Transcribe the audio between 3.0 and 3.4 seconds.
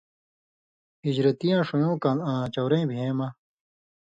مہ